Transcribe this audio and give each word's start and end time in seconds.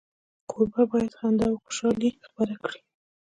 کوربه 0.49 0.83
باید 0.91 1.11
خندا 1.19 1.47
او 1.51 1.57
خوشالي 1.63 2.09
خپره 2.27 2.53
کړي. 2.63 2.79